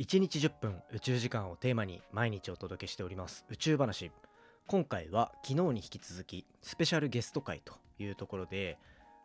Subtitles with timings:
[0.00, 3.44] 1日10分宇宙時間をテーマに毎日お届けしております。
[3.50, 4.10] 宇宙話。
[4.66, 8.78] 今回は昨日に引き続きスペシャルゲスト会というところで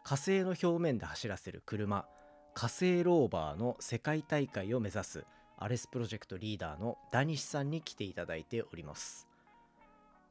[0.03, 2.05] 火星の表面で走らせる車
[2.53, 5.23] 火星ローバーの世界大会を目指す
[5.57, 9.29] アレスプロジェクトリーダーのダニシさんに来ていただいております。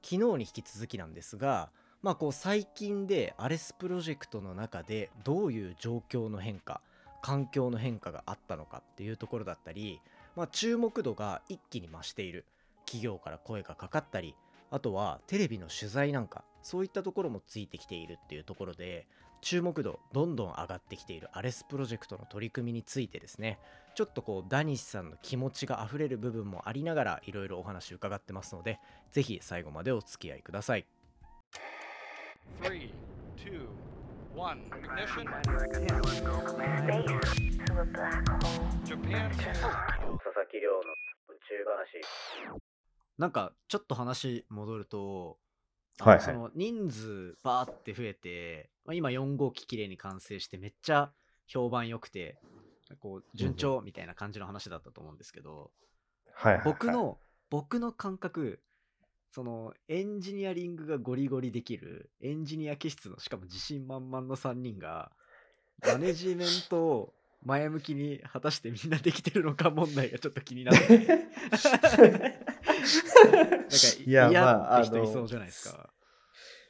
[0.02, 1.70] 昨日に引き続きなんですが
[2.02, 6.82] まあこう最近でアレスプロジェクトの中でどういう状況の変化
[7.24, 9.98] 環境の変化があったのかっていうところだったり、
[10.36, 12.44] まあ、注目度が一気に増している
[12.86, 14.34] 企業から声がかかったり
[14.70, 19.06] あとはテレビの取材なんかそういったところもついてきているっていうところで
[19.40, 23.58] 注目度どんどん上がってきているアレスプロジェクトの取り組みについてですね
[23.94, 28.80] ちょっとこうダニシさんの気持ちがあふれる部分もありながらいろいろお話伺ってますので
[29.12, 30.86] ぜひ最後までお付き合いください
[32.62, 32.92] Three,
[33.36, 33.68] two,
[34.34, 34.60] one.
[34.82, 35.26] Ignition.
[38.84, 39.30] Japan.
[40.34, 42.58] 佐々木亮の宇宙話。
[43.18, 45.38] なんかちょっと話戻ると
[46.00, 46.24] はいはい。
[46.24, 51.12] その人数バーって増えて、まあ、今4号機綺麗に完成してめっちゃ
[51.46, 52.36] 評判良くて
[52.98, 55.70] こう順調みたいな感じの話だったと思うんですけど、
[56.32, 57.18] はいはいはい、僕の
[57.48, 58.60] 僕の感覚
[59.30, 65.12] そのエンジニアリングがゴリゴリできるエンジニア気質のしかも自信満々の3人が
[65.86, 72.28] マネジメントを前向きに果たしてみんなできてるのか問題がちょっと気になって なんか
[74.06, 75.90] いや嫌まあって人いそうじゃないですか。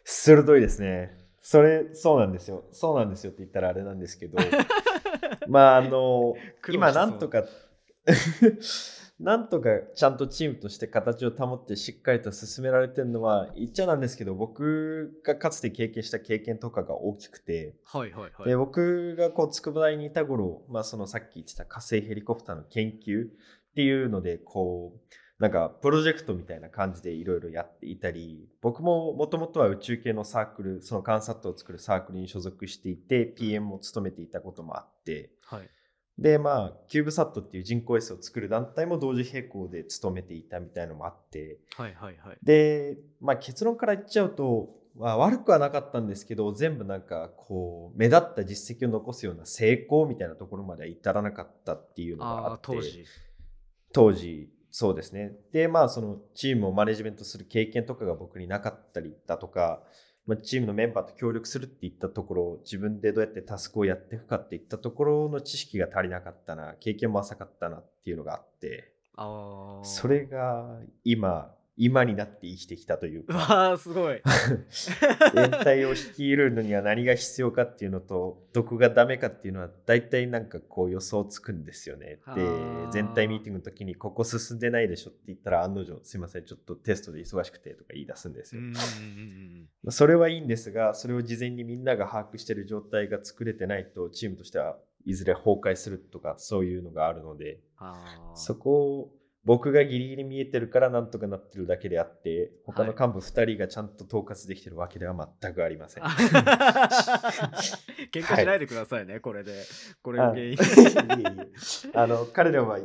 [0.04, 1.24] 鋭いですね。
[1.40, 2.64] それ、そうなんですよ。
[2.72, 4.38] そうなんですよって言ったらあれなんですけど、
[5.48, 6.34] まあ、あの、
[6.68, 7.44] 今、なんとか、
[9.20, 18.48] なんとかちゃんとチームとして形を保ってしっかりと進められてるのは言っちゃなんですけど僕がかつて経験した経験とかが大きくて、はいはいはい。
[18.48, 23.28] で僕がこう筑波大にいた頃、まあ、そのさっき言ってた火星ヘリコプターの研究っ
[23.76, 35.68] ていうのでこうなんかプロジェクトみたいな感じでいろいろやっていたり僕ももともとは宇宙系のサークルその観察を作るサークルに所属していて PM を務めていたこともあってはい、
[36.18, 42.38] でまあキューブサットっていう人工衛星を作る団体も同時並行で務めていたみたいのもあってはいはいはい。
[42.42, 53.04] で、まあ、結論から言っちゃうと、まあ、悪くはなかったんですけど全部なんかこう目立った実績を残すような成功みたいなところまでは至らなかったっていうのがあって当時。
[53.92, 59.84] 当時そうですねでまあそのチームをマネジメントする経験とかが僕になかったりだとか、
[60.26, 69.84] まあ、チームのメンバーと協力するっていったところ自分でどうやってタスクをやっていくかっていったところの知識が足りなかったな経験も浅かったなっていうのがあってああ。
[69.84, 74.22] それが今今になって生きてきたといううかわあ、すごい。
[75.34, 82.20] 全体を率いるのには何が必要かっていうのとどこがダメかっていうのは大体なんかこう予想つくんですよね。
[82.34, 82.46] で
[82.92, 88.62] 全体ミーティングの時にここ進んでないでしょって言ったら案の定すいませんちょっとテストで忙しくてとか言い出すんですよ。
[89.90, 97.60] それはいいんですがそれを事前にみんなが把握してる状態が作れてないとチームとしてはいずれ崩壊するとかそういうのがあるので。
[98.34, 106.04] そこを僕がギリギリ見えてるからなんとかなってるだけであって他の幹部2人がちゃんと統括できてるわけでは全くありません。
[108.10, 109.64] 喧嘩しないでくださいね、これで。
[110.02, 110.56] これあが原因。
[111.94, 112.78] あの 彼らは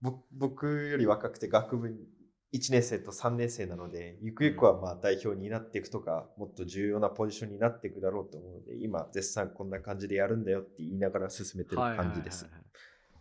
[0.00, 12.52] ぼ僕より若くて学部1年生と3年生なのでゆくゆくはまあ代表になっていくとか、もっと重要なポジションになっていくだろうと思うので今絶賛こんな感じでやるんだよって言いながら進めてる感じですはい。
[12.52, 12.66] はいはいはい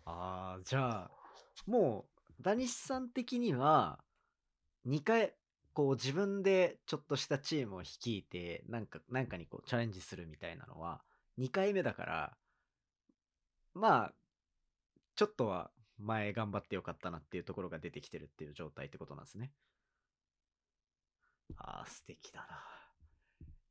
[0.05, 1.11] ああ、じゃあ、
[1.65, 4.03] もう、ダニシさん的には、
[4.85, 5.35] 2回、
[5.73, 11.03] こう自分でちょっとしたチームを率いて、なんか、なんかにこうチャレンジするみたいなのは、
[11.37, 12.37] 2回目だから、
[13.73, 14.13] まあ、
[15.15, 19.51] ちょっとは前頑張ってよかったなっていうところが出てきてるっていう状態ってことなんですね。
[21.57, 22.74] ああ、素敵だな。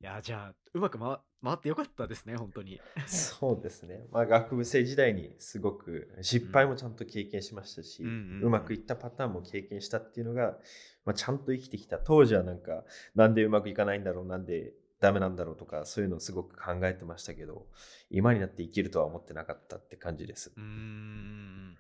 [0.00, 2.80] いや、じゃあ、うまく回回ってよかったですね、本当に。
[3.06, 4.06] そうですね。
[4.10, 10.56] まあ、学部生時代にすごく失敗もちゃんと経験しましたし、うまくいったパターンも経験したっていうのが、
[11.04, 11.98] まあ、ちゃんと生きてきた。
[11.98, 17.66] 当時はなんか、なんでうまくいかないんだろう、なんでダメなんだろうとか、そういうのをすごく考えてましたけど、
[18.10, 20.60] 今になって生きるとは思ってなかったって感じですう。
[20.60, 21.76] ーん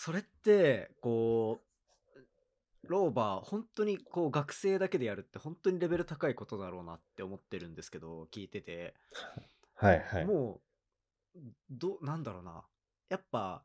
[0.00, 1.67] それってこう
[2.84, 8.94] ローバー本当にこう学生だけでやるって本当にレベル高いことだろうなって思ってるんですけど聞いてて、
[9.74, 10.24] はいはい。
[10.24, 10.60] も
[11.34, 11.40] う
[11.70, 12.64] どなんだろうな
[13.08, 13.62] やっぱ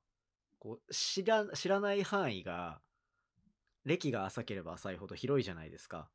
[0.60, 2.82] こう知ら知らない範囲が
[3.86, 6.10] 歴が浅ければ浅いほど広いじゃないですか。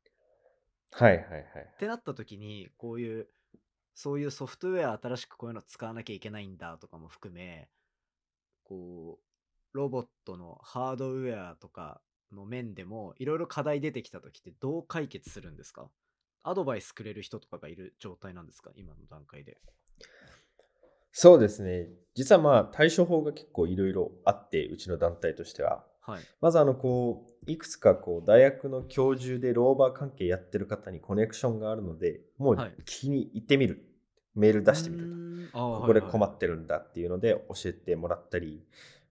[0.91, 1.43] はいはいはい。
[1.73, 3.27] ってなった時にこういう
[3.93, 7.69] そういうソフトウェア新しくこういうの使わなきゃいけないんだとかも含め
[8.63, 12.01] こうロボットのハードウェアとか
[12.33, 15.89] の面でもいろいろ課題出てきた時ってどう解決するんですか？
[16.43, 18.71] アドバイスくれる人とかがいる状態なんですか？
[18.75, 19.57] 今の段階で。
[21.11, 21.89] そうですね。
[22.15, 25.83] 実はまあ対処法が結構いろいろあって、うちの団体としては。
[26.01, 26.21] はい。
[26.39, 33.83] まずあのこういくつかこう大学の教授でローバー関係やってる方にコネクションがあるのでもうはい聞きに行ってみる、
[34.35, 35.57] メール出してみると。
[35.57, 38.63] ここで困っってるんだっていうので教えてもらったり、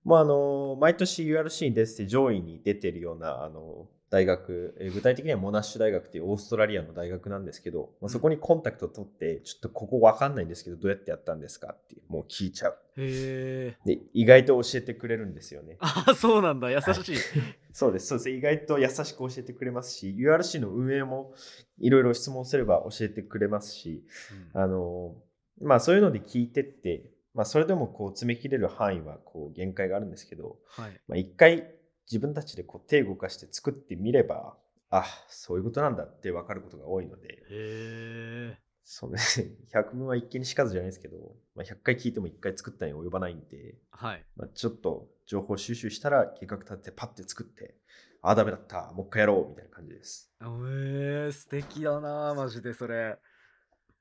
[0.09, 13.77] まあ、あの毎年 URC に出てて上位に出てるようなあの大学えー具体的にはモナッシュ大学っていうオーストラリアの大学なんですけど、まあ、そこにコンタクト取ってちょっとここわかんないんですけどどうやってやったんですかってもう聞いちゃうへえ。
[13.85, 16.71] で意外と教えてくれるんですよねあ、そうなんだ。
[16.71, 17.17] 優しい。
[17.73, 18.31] そうです、そうです。
[18.31, 21.33] 意外と優しく教えてくれますし、URC の運営も
[21.79, 24.05] いろいろ質問すれば教えてくれますし、
[24.55, 25.15] うんあの、
[25.61, 31.01] まあそういうので聞いてって、まあそれでもこう詰め切れる範囲はこう限界があるんですけど、はい。
[31.07, 31.73] まあ一回
[32.11, 34.57] 自分たちでこう手を動かして作ってみれば、
[34.91, 38.59] あ、そういうことなんだって分かることが多いので。
[38.83, 39.51] そうですね。
[39.73, 44.27] 100分は一見にしかずじゃないですけど、まあ、100回聞いても1回作ったに及ばないんで、はい。
[44.35, 47.77] まあ、ちょっと情報収集したら計画立ててパッて作って、
[48.21, 50.33] ああ、ダメだった、もう一回やろうみたいな感じです。
[50.41, 53.17] えー、素敵だなマジでそれ。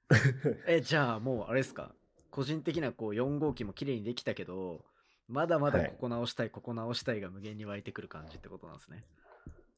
[0.65, 1.93] え、じゃあもうあれですか？
[2.37, 4.85] 個人的なこう4号機も綺麗にできたけど、
[5.27, 9.03] まだまだはいここ直したい、ここ直したいが無限に湧いてくる感じってことなんですね。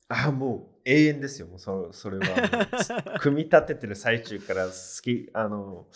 [0.10, 2.26] ああ、もう永遠ですよ、もうそそれは。
[3.22, 5.88] 組み立ててる最中から好き、あの、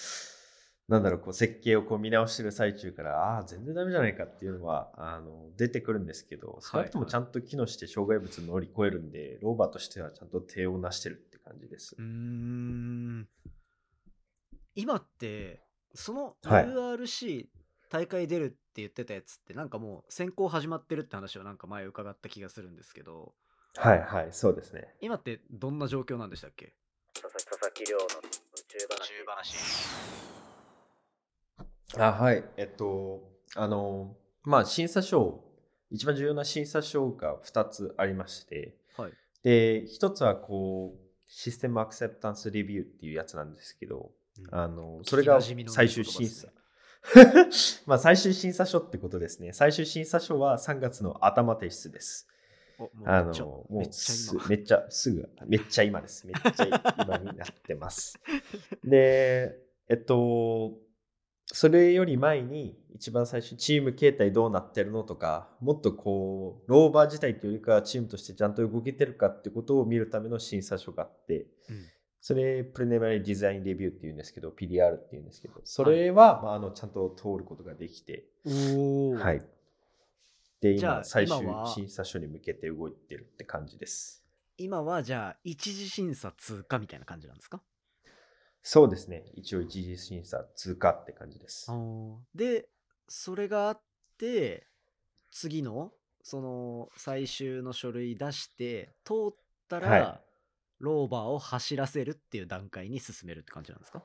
[0.88, 12.06] なんだろう、こう設計をこう見直してる最中から、ああ、全然ダメじゃないかっていうのはあの出てくるんですけど、少なくともちゃんと機能して障害物乗り越えるんで、ローバーとしてはちゃんと手をなしてるって感じですうー。
[12.06, 13.27] ん。
[14.75, 15.62] 今って、
[15.93, 17.47] そのはい URC
[17.89, 23.33] 大会出るって言ってたやつってなんかもう選考始まってるって話をなんか前伺った気がするんですけど、
[23.75, 24.95] はいはい、そうですね。
[25.01, 26.73] 今ってどんな状況なんでしたっけ？
[27.13, 28.09] 佐々木亮の宇
[28.67, 28.77] 宙
[29.27, 29.55] 話。
[31.99, 35.43] あはい、えっと、あの、まあ、審査書、
[35.91, 39.13] 一番重要な審査書が2つありまして、はい。
[39.43, 44.11] で、1つはこう、システムアクセプタンスレビューっていうやつなんですけど、
[44.51, 46.47] あの、それが最終審査。
[47.85, 49.51] まあ、最終審査書ってことですね。
[49.53, 52.27] 最終審査書は3月の頭提出です。
[53.06, 56.25] あめっちゃの、もうめっちゃすぐ、めっちゃ今です。
[56.25, 58.19] めっちゃ今になってます。
[58.83, 59.59] で、
[59.89, 60.77] えっと、
[61.45, 71.86] それより前に、一番最初、チーム形態どうなってるのとか、もっとこう、ローバー自体というよりかは、チームとしてちゃんと動けてるかってことを見るための審査書があって、うん
[72.25, 78.23] それ、プレネマリデザインレビューっていうんですけど、PDR っていうんですけど、それは、まあ、あのちゃんと通ることができて。
[78.45, 79.45] はい。
[80.61, 84.23] で、今、最終審査書に向けて動いてるって感じです。
[84.57, 87.61] 今はじゃあ一次審査通過みたいな感じなんですか？
[88.61, 89.25] そうですね。
[89.33, 91.69] 一応一次審査通過って感じです。
[92.33, 92.69] で
[93.09, 93.81] それがあっ
[94.17, 94.65] て
[95.29, 95.91] 次の
[96.21, 99.35] その最終の書類出して通っ
[99.67, 100.32] たら、はい
[100.83, 104.03] ローバーを走らせるっていう段階に進めるって感じなんですか？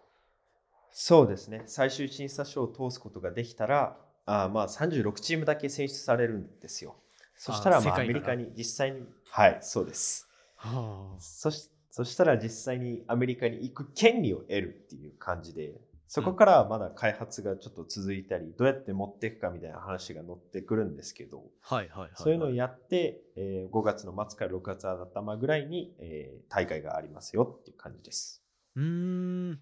[0.93, 1.65] そうですね。
[1.67, 6.95] 最終審査書を通すことができたら、あまあ36チームだけ選出されるんですよ。
[7.35, 10.29] そしたら、まあ、アメリカに実際に、はい、そうです。
[10.57, 28.43] はそしそしたら実際にアメリカに行く権利を得るっていう感じで、そこからはまだ開発がちょっと続いたり、どうやって持っていくかみたいな話が載ってくるんですけど、はいはいはい、そういうのをやって、えー5月の末から6月頭ぐらいに、えー大会がありますよっていう感じです。
[28.75, 29.61] うーん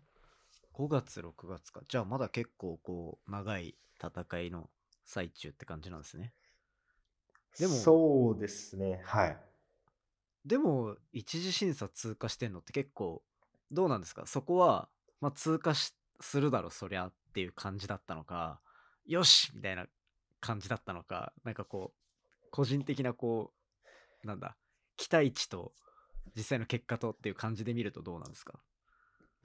[0.75, 4.69] 5月6月かじゃあまだ結構こう長い戦いの
[5.05, 6.35] 最中って感じなんですね
[7.59, 9.01] でもそうですね。
[9.05, 9.37] はい。
[10.45, 13.23] でも一次審査通過してんのって結構
[13.73, 14.27] どうなんですか？
[14.27, 14.89] そこは、
[15.21, 18.61] まあ、通過しするだろそりゃっていう感じだったのか
[19.07, 19.87] よしみたいな
[20.41, 23.53] 感じだったのかなんかこう個人的なこ
[24.25, 24.57] うなんだ
[24.97, 25.73] 期待値と
[26.35, 28.59] 実際の結果とっていう感じで見るとどうなんですか？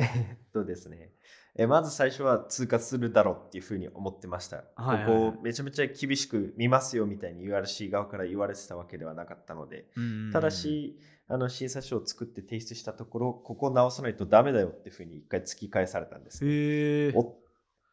[0.04, 1.12] えっとですね、
[1.56, 4.64] えまず最初は通過するだろうっていうふうに思ってました。
[4.76, 5.32] はいはいはい。
[5.32, 9.86] ここめちゃめちゃ厳しく見ますよみたいに URC 側から言われてたわけではなかったので、
[10.32, 16.50] ただし、あの審査書を作って提出したところ、ここを直さないとダメだよっていうふうに一回突き返されたんですね、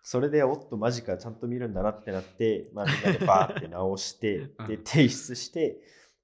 [0.02, 5.80] それで、おっと、マジか、ちゃんと見るんだなってなって、まあ、みんなで バーって直してうん、で、提出して、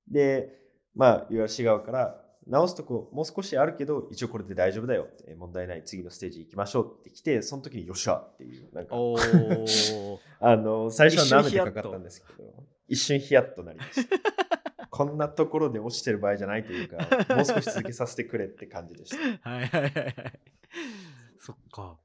[0.09, 0.59] で、
[0.95, 8.95] まあ、URC 側から、直すとこもう少しあるけど、一応これで大丈夫だよって、問題ない、次のステージ行きましょうって来て、その時によっしゃっていう、なんか、
[10.41, 14.19] あの、最初は舐めて一瞬ヒヤッとかかったんですけど、一瞬ヒヤッとなりました。
[14.91, 16.97] こんなところで落ちてる場合じゃないというか、
[17.35, 19.11] もう少し続けさせてくれって感じでし
[19.43, 19.51] た。
[19.51, 20.41] はいはいはいはい。
[21.39, 21.99] そっか。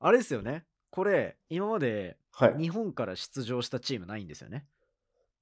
[0.00, 0.66] あれですよね。
[0.90, 2.58] これ、今まではい。
[2.58, 4.66] 日本から出場したチームないんですよね。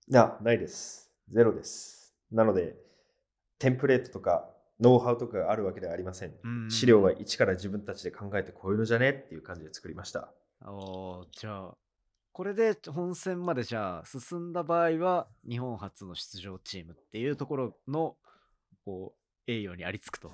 [0.09, 1.11] いや、ないです。
[1.31, 2.15] ゼロです。
[2.31, 2.77] なので、
[3.62, 4.50] テンプレートとか、
[4.81, 6.35] ノウハウとかがあるわけではありません。
[6.42, 10.33] うん資料は一から自分たちで考えてこういうのじゃねっていう感じで作りました。
[10.66, 11.75] おーじゃあ、
[12.33, 18.16] これで本戦までじゃあ進んだ場合は、日本初の出場チームっていうところの、
[18.85, 20.33] こう、栄誉にありつくと。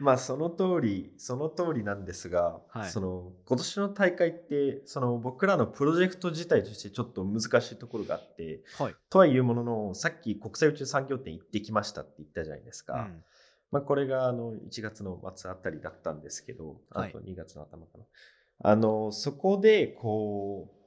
[0.00, 2.90] まあその通りその通りなんですが、はい。
[2.90, 8.94] その今年の大会ってその僕らのプロジェクト自体としてちょっと難しいところがあってはい。
[9.10, 13.24] とはいうもののさっき国際宇宙産業展行ってきましたって言ったじゃないですか、うん。
[13.72, 17.12] まあ、これがあの1月の末あたりだったんですけどあはい。
[17.12, 18.04] と2月の頭かな、
[18.60, 20.77] あのそこでこう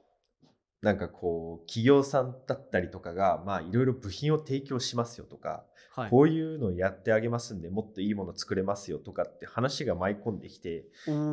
[0.82, 6.10] なんかこう企業さんだったりとかがまあいろいろ部品を提供しますよとかはい。
[6.10, 10.84] こういうのをやってあげますんでもっといいもの作れますよとかって話が舞い込んできて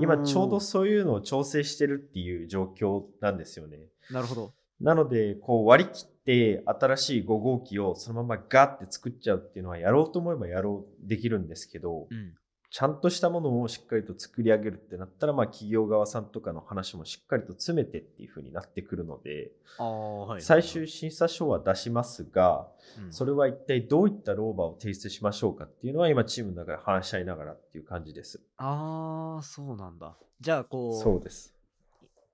[0.01, 3.79] 今ちょうどそういうのを調整してるっていう状況なんですよね。
[4.12, 4.53] なるほど。
[4.82, 12.34] なのでこう割り切って新しい5号機をそのままガッて作っちゃうっていうのはやろうと思えばやろうできるんですけど、うん。
[12.71, 20.41] ちゃんとしたものをしっかりと作り上げるってなったらまあ企業側さんとかの話もしっかりと詰めてっていう風になってくるのではい。
[20.41, 22.67] 最終審査書は出しますが
[23.03, 28.39] うんそれは一体どういったローバーを提出しましょうかっていうのは今チームの中で話し合いながらっていう感じです。
[28.57, 30.15] ああ、そうなんだ。
[30.39, 31.55] じゃあ、こう、そうです。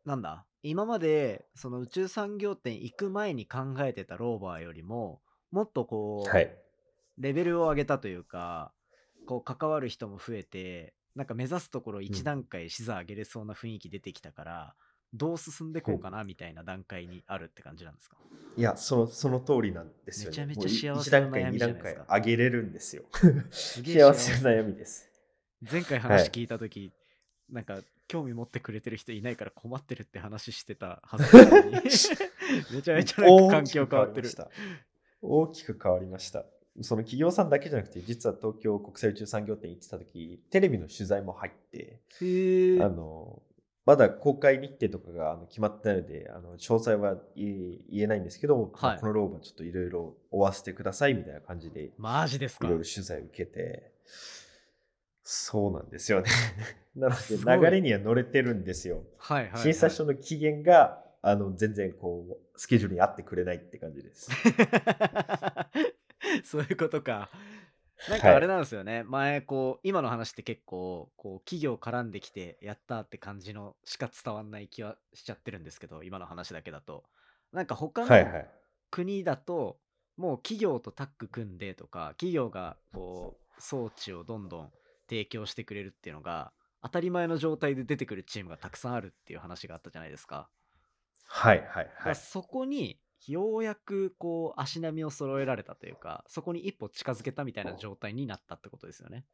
[0.06, 0.46] なんだ？
[0.63, 6.54] 今までその宇宙産業展行く前に考えてたローバーよりももっとこう、はい。
[7.18, 8.72] レベルを上げたというか
[9.25, 14.75] こう関わる人も増えてなんか目指すところ一段階視座上げれそうな雰囲気出てきたから、
[15.13, 18.17] どう進んでこうかなみたいな段階にあるって感じなんですか、
[18.58, 20.46] いや、そのその通りなんですよね。
[20.46, 22.00] めちゃめちゃ幸せな1段階、2悩みじゃないですか。
[22.00, 23.03] 段階上げれるんですよ。
[23.51, 24.44] 幸せ。
[24.44, 25.10] な悩みです。
[25.72, 26.91] 前回話聞いた時、
[27.50, 27.79] なんか
[28.10, 31.72] 興味持ってくれてる人いないから困ってるって話してたはずなのに。
[32.72, 34.29] めちゃめちゃ環境変わってる。
[35.22, 36.46] 大きく変わりました
[36.82, 42.01] その企業さんだけじゃなくて、実は東京国際宇宙産業展行ってた時、テレビの取材も入って、
[42.82, 43.41] あの、
[43.86, 52.67] まだ公開日程とかが決まってないので、あの詳細は言えないんですけど、まあはいこのローバーちょっといろいろ追わせてくださいみたいな感じで、マジですか？
[52.67, 53.91] いろいろ取材を受けて、
[55.24, 56.29] そうなんですよね。
[56.96, 59.03] なので、流れには乗れてるんですよ。
[59.17, 64.29] はいはい、はい、審査書の期限があの全然こうスケジュールに合ってくれないって感じです。
[66.46, 67.30] そういうことか。
[68.10, 77.06] なんはいかあれなんですよね、前こう今の話って結構こう企業絡んできてやったって感じのしか伝わんない気はしちゃってるんですけど今の話だけだと
[77.54, 78.50] なんか他のはいはい。
[78.92, 79.80] 国だと
[80.18, 84.74] もう企業とタッグ組んでとか企業がこう装置をどんどん
[85.10, 90.50] 提供してくれるっていうのが当たり前の状態で出てくるチームがたくさんあるっていう話があったじゃないですか。
[91.28, 92.16] はいはいはい。
[92.16, 99.26] そこにようやくこう足並みを揃えられたというかそこに一歩近づけたみたいな状態になったってことですよね。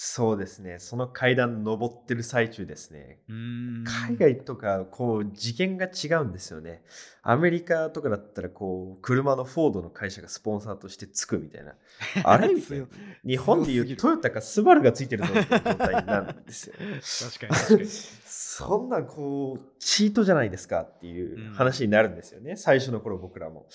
[0.00, 0.78] そうですね。
[0.78, 3.18] その階段登ってる最中ですね。
[3.28, 6.84] うん海外とかこう次元が違うんですよね。
[7.24, 11.74] アメリカとかだったらこう車のフォードの会社がスポンサーとしてつくみたいな。
[12.22, 12.50] あれ
[13.26, 16.74] 日本でいうトヨタかスバルがついてるぞみたいな状態なんですよ。
[16.78, 17.88] 確かに確かに。
[17.88, 23.66] そんなこうチートじゃないですかっていう話になるんですよね、最初の頃僕らも。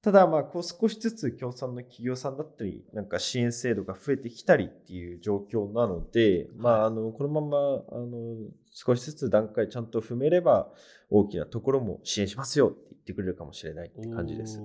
[0.00, 7.58] ただまあこう少しずつ協賛の企業さんだったりなんか支援制度が増えてきたりっていう状況なので、まああのこのまま
[7.90, 8.36] あの
[8.70, 10.68] 少しずつ段階ちゃんと踏めれば
[11.10, 14.60] 大きなところも支援しますよって言ってくれるかもしれないって感じです。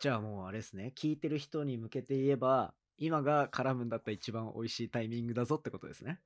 [0.00, 6.18] じゃあもうあれですね聞いてる人に向けて言えば今が絡むんだったら一番美味しいタイミングだぞってことですね。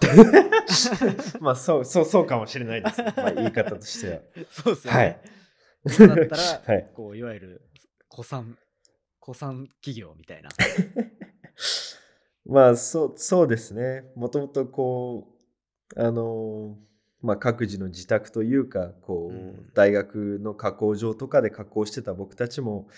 [1.40, 4.20] まあそうそうそうかもしれないですね、まあ、言い方としては。
[4.50, 4.98] そうですよね。
[4.98, 5.20] はい
[5.84, 7.62] 今だったら、 はいこういわゆる
[8.10, 8.56] 古参
[9.24, 10.50] 古参企業みたいな。
[12.44, 14.04] まあそうそうですね。
[14.16, 15.28] もともとこ
[15.96, 16.76] うあの
[17.20, 22.88] まあ各自の自宅というかこう、うん大学の加工場とかで加工してた僕たちも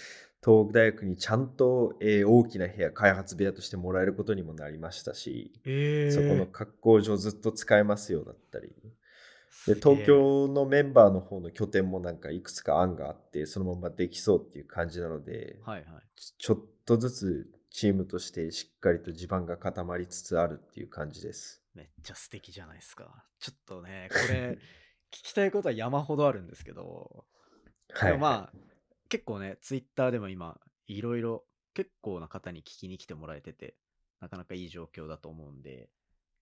[0.45, 8.73] 東北大学にちゃんと、えー大きな部屋開発部屋としてもらえることにもなりましたし、えそこの加工場ずっと使えますよだったり。
[9.67, 15.87] で東京のメンバーの方の拠点もなんかいくつか案があってそのままできそうっていう感じなので、はいはい。
[16.17, 21.63] ちちょっとずつチームとしてしっかりと地盤が固まりつつあるっていう感じです。
[21.75, 23.25] めっちゃ素敵じゃないですか。
[23.41, 24.59] ちょっとね、これ
[25.11, 27.27] きたいことは山ほどあるんですけど、
[27.95, 28.13] はい。
[28.13, 28.59] でもまあ、
[29.09, 33.77] 結構ね、ツイッターでも今、いろいろ結構な方に聞きに来てもらえてて、
[34.21, 35.89] なかなかいい状況だと思うんで、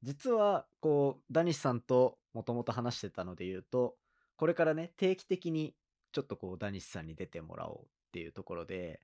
[0.02, 3.96] 実は、こう、ダニシさんともともと話してたので言うと、
[4.36, 5.74] これからね、定期的に
[6.12, 9.00] ちょっとこう、ダニシさんに出てもらおうっていうところで、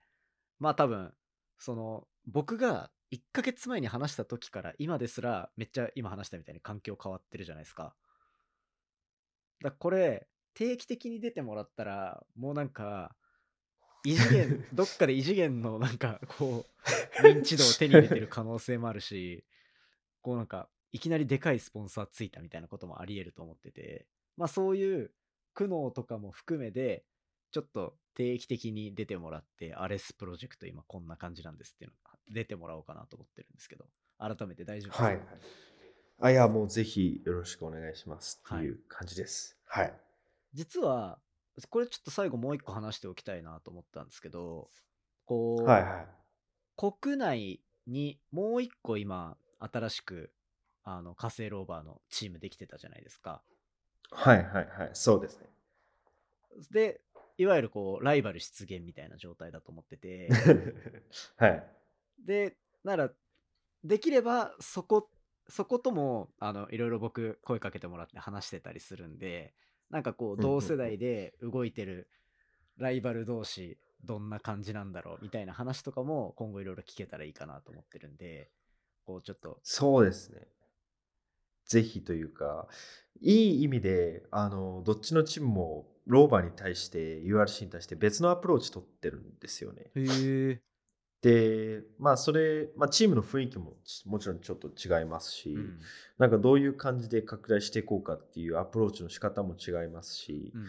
[0.58, 1.12] まあ多分、
[1.58, 7.94] その、僕が1ヶ月前に話した時から今ですら、めっちゃ今話したみたいに環境変わってるじゃないですか。
[9.62, 13.14] だからこれ、定期的に出てもらったら、もうなんか、
[14.04, 16.66] 異次元、 どっかで異次元のなんか、こ
[17.22, 19.44] う、認知度を手に入れてる可能性もあるし、
[20.20, 25.10] こうなんか、いきなりでかいスポンサーついたみたいなこともあり得ると思ってて、まあそういう
[25.54, 27.04] 苦悩とかも含めで、
[27.50, 31.96] ちょっと定期的に出てもらって、アレスプロジェクト今こんな感じなんですっていうの
[32.34, 33.86] 出てもらおうかなと思ってるんですけど、
[34.18, 35.04] 改めて大丈夫ですか？
[35.04, 35.20] はい。
[36.20, 39.56] あ、いや、もうぜひよろしくお願いしますっていう感じです。
[39.66, 39.92] はい。
[40.52, 41.20] 実は、
[41.70, 44.68] これちょっと最後もう一個話しておきたいなと思ったんですけど、
[45.26, 46.06] こう、はいはい。
[46.76, 50.32] 国内にもう一個今、新しく、
[50.90, 53.42] あの、火星ローバーのチームできてたじゃないですか。
[54.10, 54.90] はいはいはい。
[54.94, 55.46] そうですね。
[56.70, 57.00] で、
[57.36, 60.28] いわゆるこう、ライバル出現みたいな状態だと思ってて、
[61.36, 61.64] はい。
[62.24, 63.10] で、なら、
[63.84, 65.10] できれば、そこ、
[65.48, 69.54] そことも、あの、いろいろ僕、声かけてもらって話してたりするんで、
[69.90, 72.08] なんかこう、同世代で動いてる
[72.78, 75.18] ライバル同士、どんな感じなんだろう？
[75.22, 78.50] みたいな話とかも、今後いろいろ聞けたらいいかなと思ってるんで、
[79.04, 80.46] こう、ちょっと、そうですね。
[81.68, 82.66] ぜひというか、
[83.20, 89.90] いい意味で、あの、どっちのチームもローバーに対して、URC に対して別のアプローチ取ってるんですよね。
[91.20, 95.80] で、まあ、それ、まあ、チームの雰囲気もちもちろんちょっと違いますし、うん、
[96.16, 100.66] なんかどういう感じで拡大していこうかっていうアプローチの仕方も違いますし、うん、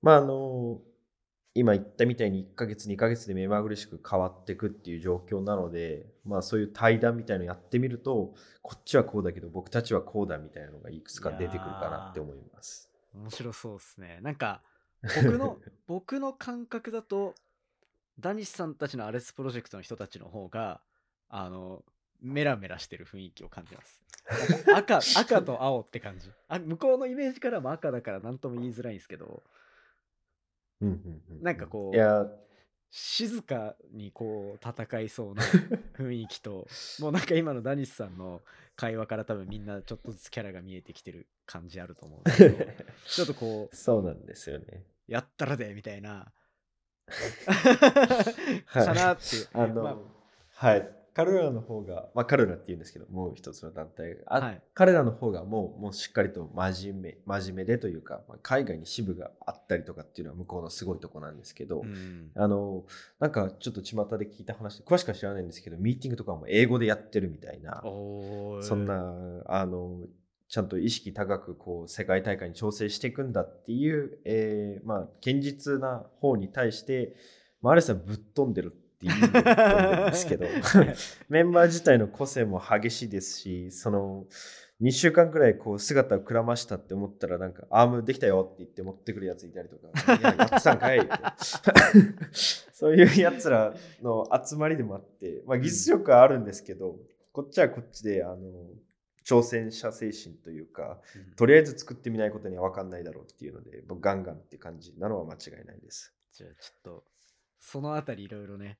[0.00, 0.80] まああの
[1.54, 12.90] 今言ったみたいに1ヶ月2ヶ月で目まぐるしく変わっていくっていう状況なのでまあそういう対談みたいのやってみるとこっちはこうだけど僕たちはこうだみたいなのがいくつか出てくるかなって思います。
[13.14, 14.18] 面白そうですね。
[14.22, 14.62] なんか、
[15.02, 17.34] 僕の、 僕の感覚だと、
[18.18, 20.80] ダニシさんたちのアレスプロジェクトの人たちの方が、
[21.28, 21.84] あの、
[22.20, 24.02] メラメラしてる雰囲気を感じます。
[24.74, 26.30] 赤、赤と青って感じ。
[26.48, 29.42] あ向こうのイメージからも赤だから何とも言いづらいんですけど、
[31.42, 32.26] なんかこういや
[32.90, 35.42] 静かにこう戦いそうな
[35.96, 36.66] 雰囲気と、
[36.98, 38.40] もうなんか今のダニシさんの
[38.74, 42.64] 会話から多分みんなちょっとずつキャラが見えてきてる感じあると思うんですけど、
[43.06, 44.84] ちょっとこう、そうなんですよね。
[45.06, 46.32] やったらでみたいな、
[48.66, 49.48] はい かなっていう。
[49.52, 49.96] あの、まあ
[50.50, 50.99] はい。
[51.14, 54.62] 彼らの方が、まあ彼らって言うんですけど、もう一つの団体が、あはい。
[54.74, 62.30] 彼らの方がもうもうしっかりと真面目、真面目でというか、まあ、海外に支部があったりとかっていうのは向こうのすごいとこなんですけど、うん。
[62.34, 62.84] あの、
[63.18, 69.14] なんかちょっと巷で聞いた話、詳しくは知らないんですけど、ミーティングとかも英語でやってるみたいな、そんな、
[69.46, 70.00] あの、
[70.50, 77.14] ちゃんと意識高くこう世界大会に調整していくんだっていう、えーまあ、堅実な方に対して、
[77.62, 80.46] まあ、ある種ぶっ飛んでるっていうんですけど。
[81.28, 84.26] メンバー自体の個性も激しいですしその
[84.82, 91.00] 2週間くらいこう姿をくらましたって思ったらなんかアームできたよって言って持ってくるやついたりとかいややってたんかい
[92.72, 96.98] そういうやつらの集まりでもあって、まあ、技術力はあるんですけど、
[97.30, 98.36] こっちはこっちであの
[99.22, 101.34] 挑戦者精神というかうん。
[101.34, 106.14] とりあえず作ってみないことには分かんないだろうっていうので僕ガンガンって感じなのは間違いないです。
[106.32, 107.04] じゃあちょっと、
[107.58, 108.78] そのあたりいろいろね、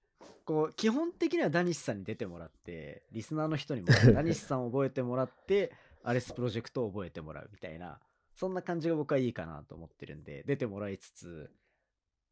[0.51, 5.71] こう、基本的にはダニシさんに出てもらって、リスナーの人にも ダニシさんを覚えてもらって、
[6.03, 8.01] アレスプロジェクトを覚えてもらうみたいな、
[8.35, 11.53] そんな感じが僕はいいかなと思ってるんで、出てもらいつつ、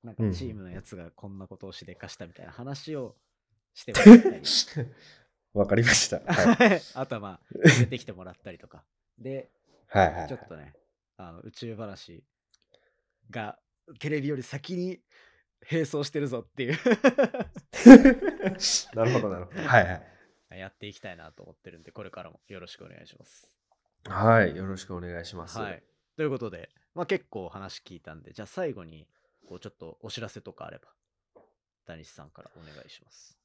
[0.03, 3.15] なんかうんチームのやつがこんなことをしでかしたみたいな話を
[3.73, 4.43] してもらったり、
[5.55, 6.19] わかりました。
[6.27, 7.41] はい、あとはまあ、
[7.79, 8.85] 出てきてもらったりとか。
[9.17, 9.49] で、
[9.87, 10.75] はいはいはいちょっとね、
[11.19, 12.25] あの宇宙話
[13.31, 13.61] が
[14.01, 14.99] テレビより先に
[15.71, 16.79] 並走してるぞっていう
[18.95, 19.61] なるほどなるほど。
[19.61, 20.03] はいはい。
[20.59, 23.55] やっていきたいなと思ってるんで、これからもよろしくお願いします。
[24.07, 25.59] はい、よろしくお願いします。
[25.59, 25.83] はい。
[26.17, 29.07] ということで、まあ、結構話聞いたんで、じゃあ最後に
[29.47, 30.89] こうちょっとお知らせとかあれば、
[31.87, 33.38] 谷西さんからお願いします。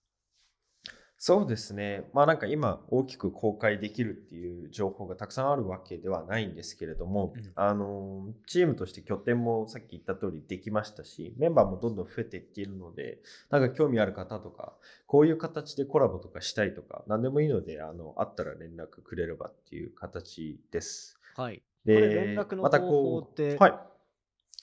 [1.25, 2.03] そうですね。
[2.11, 14.73] まあなんか今大きく公開できるっていう情報がたくさんあるわけではないんですけれども、うんあのチームとして拠点もさっき言った通りできましたし、メンバーもどんどん増えていっているので、なんか興味ある方とか、
[15.07, 21.17] こういう形でコラボとかしたいとか、何でもいいので、あのあったら連絡くれればっていう形です。
[21.37, 21.63] はい。
[21.85, 23.73] でこれ連絡のまた方法こうってはい。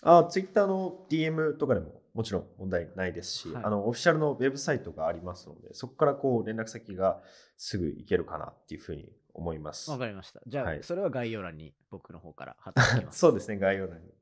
[0.02, 7.20] あ、ツイッターの DM とかでももちろん問題ないですし、はいあのオフィシャルのウェブサイトがありますので、そこからこう連絡先が
[7.56, 9.98] すぐ行けるかなっていうふうに思いますわ。
[9.98, 10.40] かりました。
[10.46, 13.18] じゃあ、はいそれは概要欄に僕の方から貼っておきます。
[13.20, 14.12] そうですね、概要欄に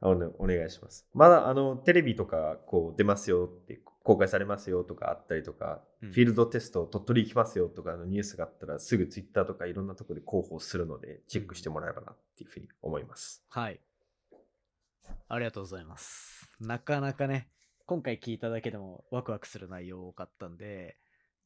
[0.00, 1.06] あのお願いします。
[1.14, 13.44] まだあのテレビとかこう出ますよって、公開されますよとかあったりとか、うんフィールドテスト鳥取行きますよとかのニュースがあったらすぐツイッターとかいろんなところで広報するので、チェックしてもらえばなっていうふうに思います。
[13.48, 13.80] はい。
[15.28, 16.50] ありがとうございます。
[16.60, 17.48] なかなかね、
[17.86, 20.96] 今回聞いただけでもワクワクする内容多かったんで、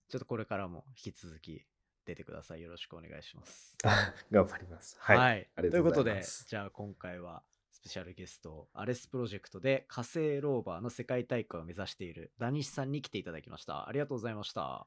[0.09, 1.65] ちょっとこれからも引き続き
[2.07, 2.63] 出てください。
[2.63, 3.77] よろしくお願いします。
[4.31, 4.97] 頑張ります。
[5.01, 5.51] はい。
[5.55, 7.43] ありがとうございますということで、じゃあ今回は
[7.73, 13.89] スペシャルゲスト、アレスプロジェクトで火星ローバーの世界大会を目指しているダニシさんに来ていただきました。
[13.89, 14.87] ありがとうございました。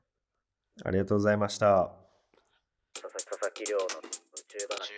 [0.83, 1.91] ありがとうございました。
[2.93, 3.87] 佐々佐々木亮の宇
[4.47, 4.93] 宙話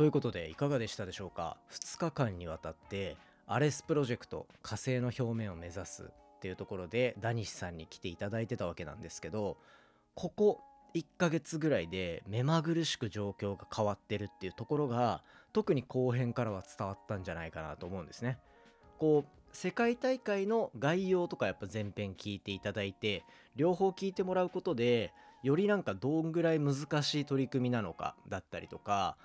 [0.00, 9.58] ということでいかがでしたでしょうか？2日間にわたってアレスプロジェクト火星の表面を目指すっていうところでダニシさんに来ていただいてたわけなんですけど
[10.14, 10.60] ここ
[10.94, 15.20] 1ヶ月ぐらいで目まぐるしく状況が変わってるっていうところが
[15.52, 18.38] 特に後編からは伝わったんじゃないかなと思うんですね。
[18.98, 23.22] こう世界大会の概要とかやっぱ前編聞いていただいて
[23.54, 29.18] 両方聞いてもらうことでよりなんかどんぐらい難しい取り組みなのかだったりとか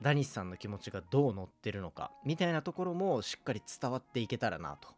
[0.00, 4.88] ダニスさんの気持ちがどう乗ってるのかみたいなところもしっかり伝わっていけたらなと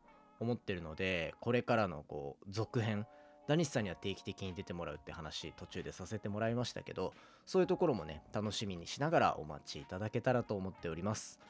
[0.41, 3.07] 思ってるのでこれからのこう続編
[3.49, 7.15] ダニスさんには定期的に出てもらうって話途中でさせてもらいましたけど
[7.47, 11.41] そういうところもね楽しみにしながらお待ちいただけたらと思っております。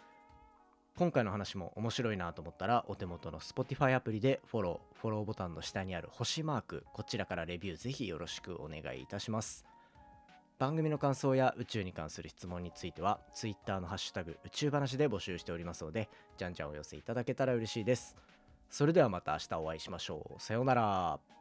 [0.96, 9.69] 今回の話も面白いなと思ったらお手元の Spotify アプリでフォローフォローボタンの下にある星マークこちらからレビューぜひよろしくお願いいたします。
[10.60, 18.14] 番組の感想や宇宙に関する質問については Twitter のハッシュタグ宇宙話で募集しておりますのでじゃんじゃんお寄せいただけたら嬉しいです。
[18.68, 20.40] それではまた明日お会いしましょう。
[20.40, 21.39] さようなら。